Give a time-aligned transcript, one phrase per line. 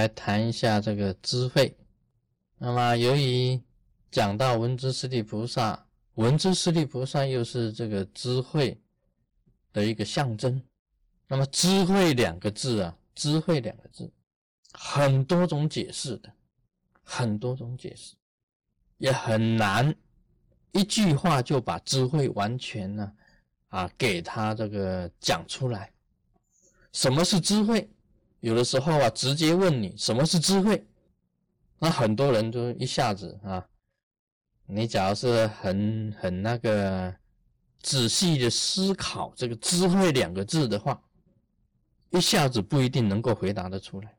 [0.00, 1.76] 来谈一下这个智慧。
[2.56, 3.60] 那么，由于
[4.10, 8.80] 讲到文殊师利菩萨，文殊师利菩萨又是这个智慧
[9.74, 10.62] 的一个象征。
[11.28, 14.10] 那么，智慧两个字啊，智慧两个字，
[14.72, 16.32] 很多种解释的，
[17.02, 18.14] 很多种解释，
[18.96, 19.94] 也很难
[20.72, 23.12] 一句话就把智慧完全呢
[23.68, 25.92] 啊给他这个讲出来。
[26.92, 27.86] 什么是智慧？
[28.40, 30.86] 有的时候啊，直接问你什么是智慧，
[31.78, 33.66] 那很多人都一下子啊，
[34.66, 37.14] 你假如是很很那个
[37.80, 41.00] 仔细的思考这个智慧两个字的话。
[42.12, 44.12] 一下子不一定能够回答得出来！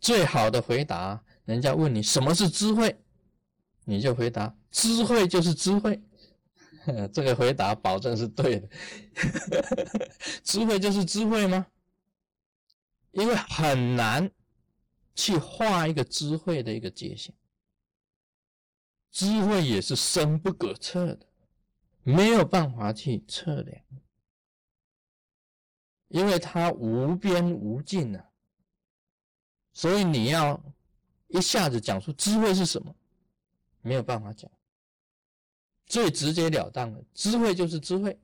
[0.00, 2.98] 最好的回答，人家问你什么是智慧，
[3.84, 6.00] 你就回答智慧就是智慧。
[7.12, 8.68] 这个回答保证是对的。
[10.42, 11.66] 智慧就是智慧吗？
[13.12, 14.30] 因为很难
[15.14, 17.32] 去画一个智慧的一个界限，
[19.10, 21.26] 智慧也是深不可测的，
[22.02, 23.84] 没有办法去测量。
[26.08, 28.30] 因为它无边无尽啊，
[29.72, 30.60] 所以你要
[31.28, 32.92] 一下子讲出智慧是什么，
[33.80, 34.50] 没有办法讲。
[35.86, 38.18] 最直截了当的智慧就是智慧，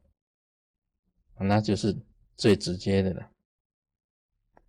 [1.38, 1.96] 那就是
[2.36, 3.30] 最直接的了。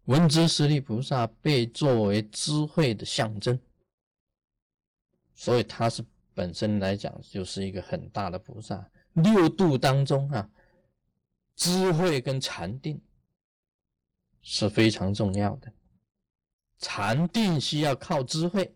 [0.07, 3.57] 文殊师利菩萨被作为智慧的象征，
[5.33, 8.89] 所以他是本身来讲就是一个很大的菩萨。
[9.13, 10.49] 六度当中啊，
[11.55, 13.01] 智慧跟禅定。
[14.49, 15.69] 是非常重要的，
[16.77, 18.73] 禅定需要靠智慧，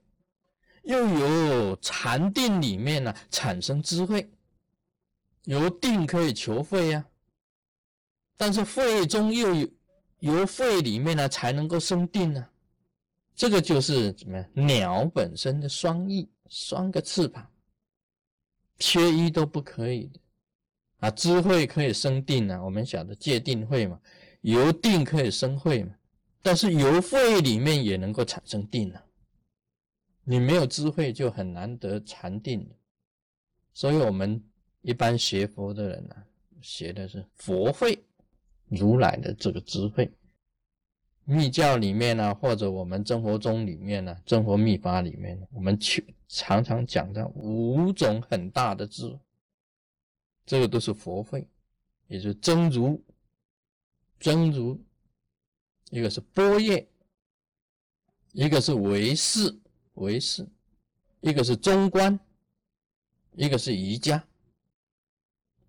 [0.84, 4.30] 又有禅定里面呢产生智慧，
[5.46, 7.06] 由定可以求慧呀，
[8.36, 9.70] 但是慧中又有
[10.22, 12.48] 由慧里面呢才能够生定呢，
[13.36, 14.68] 这个就是怎么样？
[14.68, 17.46] 鸟本身的双翼，双个翅膀，
[18.78, 20.20] 缺一都不可以的
[21.00, 21.12] 啊！
[21.12, 24.00] 智慧可以生定呢，我们晓得戒定慧嘛。
[24.42, 25.96] 由定可以生慧嘛，
[26.42, 29.04] 但是由慧里面也能够产生定啊。
[30.24, 32.68] 你没有智慧就很难得禅定
[33.74, 34.44] 所以我们
[34.82, 36.16] 一般学佛的人呢，
[36.62, 38.04] 学的是佛慧，
[38.72, 40.12] 如来的这个智慧。
[41.26, 49.20] 密教里面呢，或者我们真佛宗里面呢，真佛密法里面，我们去常常讲到五种很大的智，
[50.46, 51.48] 这个都是佛慧，
[52.08, 53.00] 也就是真如。
[54.20, 54.80] 真如，
[55.90, 56.88] 一个是波叶，
[58.34, 59.60] 一个是唯识，
[59.96, 60.48] 唯识，
[61.22, 62.20] 一个是中观，
[63.34, 64.24] 一个是瑜伽，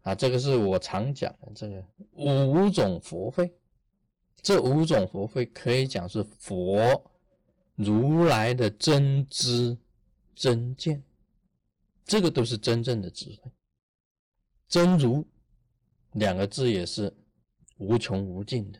[0.02, 3.52] 啊，这个是我常讲的这个五种佛慧，
[4.40, 7.10] 这五种佛慧可以讲是佛
[7.74, 9.76] 如来的真知
[10.34, 11.02] 真见，
[12.04, 13.50] 这个都是真正的智慧。
[14.68, 15.26] 真如
[16.12, 17.12] 两个字也是。
[17.78, 18.78] 无穷无尽的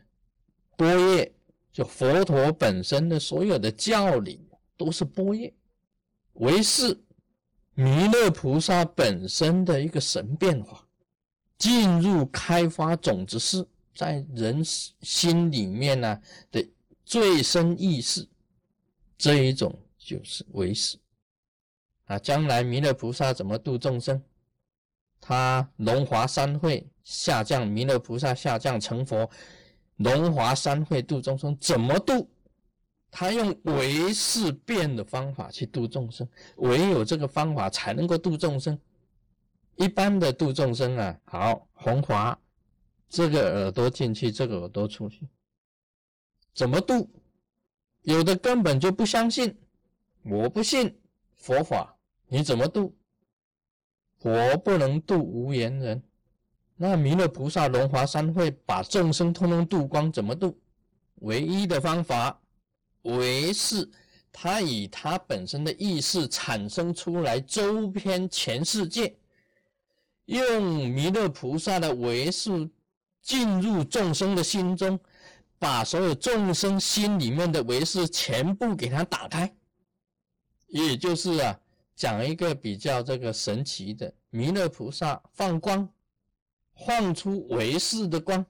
[0.77, 1.29] 波叶，
[1.73, 4.47] 就佛陀本身的所有的教理
[4.77, 5.53] 都是波叶，
[6.35, 6.97] 为是
[7.73, 10.82] 弥勒菩萨本身的一个神变化，
[11.57, 13.65] 进入开发种子室，
[13.95, 16.21] 在人心里面呢
[16.51, 16.65] 的
[17.05, 18.27] 最深意识，
[19.17, 20.97] 这一种就是为是
[22.05, 22.17] 啊。
[22.19, 24.21] 将来弥勒菩萨怎么度众生？
[25.19, 26.87] 他龙华三会。
[27.03, 29.29] 下降弥勒菩萨下降成佛，
[29.97, 32.29] 龙华三会度众生怎么度？
[33.11, 36.25] 他用唯是变的方法去度众生，
[36.55, 38.79] 唯有这个方法才能够度众生。
[39.75, 42.37] 一般的度众生啊，好红华，
[43.09, 45.27] 这个耳朵进去，这个耳朵出去，
[46.53, 47.09] 怎么度？
[48.01, 49.57] 有的根本就不相信，
[50.23, 50.99] 我不信
[51.35, 51.97] 佛法，
[52.27, 52.95] 你怎么度？
[54.19, 56.03] 佛不能度无缘人。
[56.75, 60.59] 那弥勒菩萨龙华三会把众生通通度光，怎么度？
[61.15, 62.41] 唯一的方法，
[63.03, 63.89] 唯是
[64.31, 69.15] 他以他本身的意识产生出来周边全世界，
[70.25, 72.69] 用弥勒菩萨的唯识
[73.21, 74.99] 进入众生的心中，
[75.59, 79.53] 把所有众生心里面的唯识全部给他打开。
[80.67, 81.59] 也就是啊，
[81.95, 85.89] 讲一个比较这个神奇的，弥勒菩萨放光。
[86.87, 88.43] 放出唯识的光，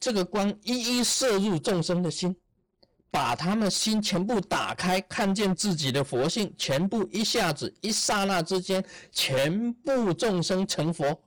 [0.00, 2.34] 这个光一一射入众生的心，
[3.10, 11.20] 把他们心全部打开，看见自己的佛性，全部一下子一刹那之间，全部众生成佛。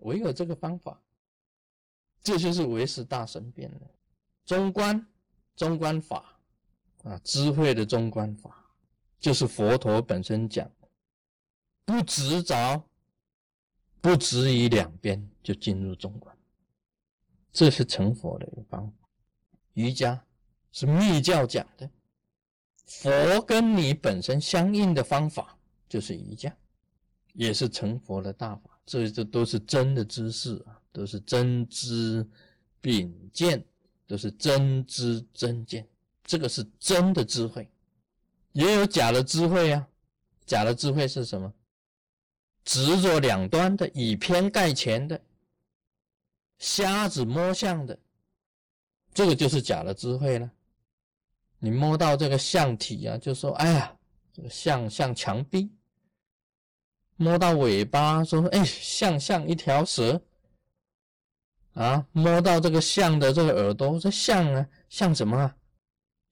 [0.00, 1.00] 唯有这个方法，
[2.22, 3.90] 这就是唯识大神变的
[4.44, 5.06] 中观，
[5.54, 6.38] 中观法
[7.04, 8.64] 啊，智慧的中观法，
[9.20, 10.68] 就是佛陀本身讲，
[11.84, 12.82] 不执着，
[14.00, 16.36] 不执于两边，就进入中观。
[17.52, 19.08] 这是成佛的一个方法。
[19.74, 20.24] 瑜伽
[20.72, 21.90] 是密教讲的，
[22.86, 25.58] 佛跟你本身相应的方法
[25.88, 26.54] 就是瑜伽，
[27.34, 28.70] 也是成佛的大法。
[28.86, 32.26] 这这都是真的知识啊，都是真知
[32.80, 33.64] 秉见，
[34.06, 35.86] 都是真知真见。
[36.24, 37.68] 这个是真的智慧，
[38.52, 39.88] 也有假的智慧啊。
[40.46, 41.52] 假的智慧是什么？
[42.64, 45.20] 执着两端的，以偏概全的。
[46.58, 47.98] 瞎子摸象的，
[49.14, 50.50] 这个就是假的智慧了。
[51.60, 53.96] 你摸到这个象体啊，就说：“哎呀，
[54.32, 55.70] 这个象像墙壁。”
[57.16, 60.20] 摸到尾巴，说：“哎，像像一条蛇。”
[61.74, 65.56] 啊，摸到这个象的这个耳朵，这象啊，像什么啊？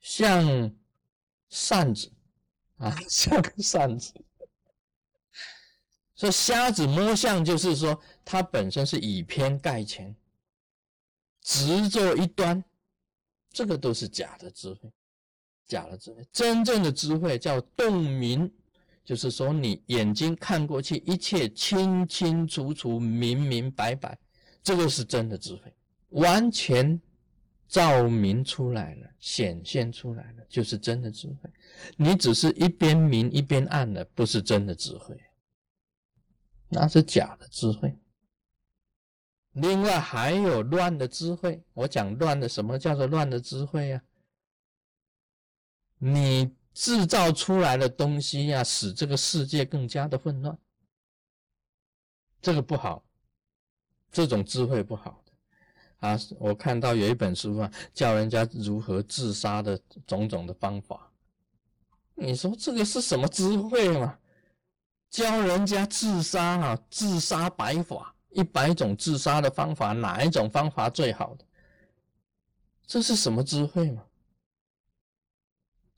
[0.00, 0.74] 像
[1.48, 2.10] 扇子
[2.78, 4.12] 啊， 像个扇子。
[6.16, 10.14] 说瞎子摸象，就是说他本身是以偏概全，
[11.42, 12.64] 执着一端，
[13.52, 14.90] 这个都是假的智慧，
[15.68, 16.26] 假的智慧。
[16.32, 18.50] 真正的智慧叫洞明，
[19.04, 24.18] 就是说你眼睛看过去，一切清清楚楚、明明白白，
[24.62, 25.72] 这个是真的智慧，
[26.08, 27.00] 完全
[27.68, 31.50] 照明出来了，显现出来了，就是真的智慧。
[31.96, 35.16] 你只是一边明一边暗的，不是真的智慧。
[36.70, 37.94] 那是假的智慧。
[39.52, 41.62] 另外还有乱的智慧。
[41.72, 44.02] 我讲乱的，什么叫做乱的智慧呀？
[45.98, 50.56] 你制造出来的东西呀，使这个世界更加的混乱，
[52.40, 53.02] 这个不好，
[54.12, 56.18] 这种智慧不好的啊。
[56.38, 61.10] 我看到有一本书啊，教人家如何自杀的种种的方法。
[62.14, 64.18] 你说这个是什么智慧嘛？
[65.10, 71.44] 教人家自杀啊，自杀百法，一百种自杀的方法，哪一种方法最好的？
[72.86, 74.04] 这是什么智慧嘛？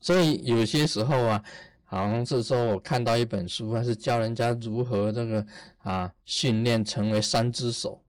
[0.01, 1.45] 所以有些时候啊，
[1.85, 5.47] 好像是说我看到一本书，还是教人家如何这个
[5.79, 8.03] 啊训练成为三只手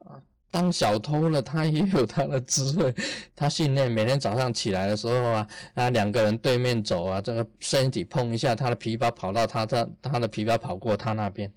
[0.00, 0.20] 啊。
[0.50, 2.94] 当小偷了，他也有他的智慧。
[3.34, 11.52] 他训练每天早上起来的时候啊，啊两个人对面走啊，这个身体碰一下，他的皮包跑到他他他的皮包跑过他那边。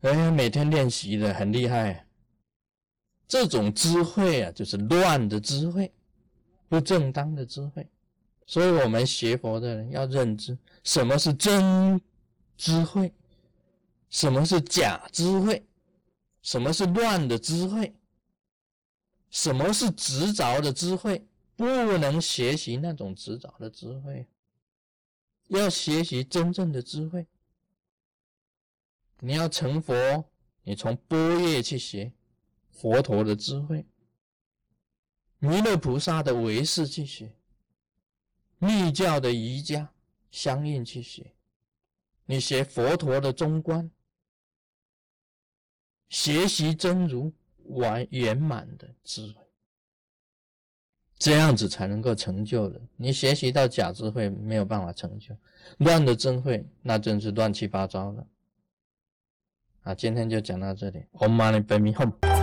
[0.00, 2.04] 哎，每天练习的很厉害。
[3.28, 5.92] 这种智慧啊，就是乱的智慧，
[6.68, 7.86] 不正当的智慧。
[8.50, 12.00] 所以我们学佛的人要认知什么是真
[12.56, 13.14] 智慧，
[14.08, 15.64] 什么是假智慧，
[16.42, 17.94] 什么是乱的智慧。
[19.30, 21.24] 什么是执着的智慧？
[21.54, 21.64] 不
[21.96, 24.26] 能学习那种执着的智慧，
[25.46, 27.28] 要学习真正的智慧。
[29.20, 30.28] 你要成佛，
[30.64, 32.12] 你从般若去学
[32.72, 33.86] 佛陀的智慧，
[35.38, 37.32] 弥勒菩萨的唯识去学，
[38.60, 39.90] 密教的瑜伽
[40.30, 41.32] 相应去学，
[42.26, 43.90] 你学佛陀的中观，
[46.08, 47.32] 学习真如。
[47.74, 49.34] 完圆满的智慧，
[51.16, 52.80] 这样子才能够成就的。
[52.96, 55.36] 你学习到假智慧，没有办法成就
[55.78, 58.26] 乱的真慧，那真是乱七八糟的。
[59.82, 61.04] 啊，今天就讲到这里。
[61.12, 62.39] Om Mani Padme Hum。